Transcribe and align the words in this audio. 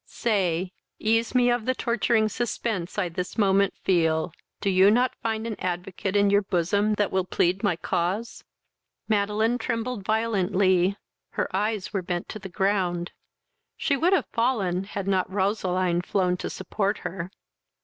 Say, 0.07 0.73
ease 0.97 1.35
me 1.35 1.51
of 1.51 1.67
the 1.67 1.75
torturing 1.75 2.27
suspense 2.27 2.97
I 2.97 3.07
this 3.07 3.37
moment 3.37 3.75
feel, 3.83 4.33
do 4.59 4.71
you 4.71 4.89
not 4.89 5.13
find 5.21 5.45
an 5.45 5.55
advocate 5.59 6.15
in 6.15 6.31
your 6.31 6.41
bosom 6.41 6.95
that 6.95 7.11
will 7.11 7.23
plead 7.23 7.61
my 7.61 7.75
cause?" 7.75 8.43
Madeline 9.07 9.59
trembled 9.59 10.03
violently; 10.03 10.97
her 11.33 11.55
eyes 11.55 11.93
were 11.93 12.01
bent 12.01 12.27
to 12.29 12.39
the 12.39 12.49
ground: 12.49 13.11
She 13.77 13.95
would 13.95 14.13
have 14.13 14.25
fallen, 14.33 14.85
had 14.85 15.07
not 15.07 15.29
Roseline 15.29 16.01
flown 16.01 16.35
to 16.37 16.49
support 16.49 16.97
her. 17.05 17.29